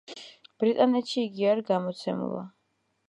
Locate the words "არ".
1.51-1.61